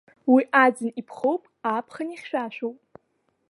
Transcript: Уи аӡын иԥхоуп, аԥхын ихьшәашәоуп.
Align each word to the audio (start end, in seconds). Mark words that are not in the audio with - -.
Уи 0.31 0.43
аӡын 0.63 0.89
иԥхоуп, 0.99 1.41
аԥхын 1.75 2.07
ихьшәашәоуп. 2.11 2.77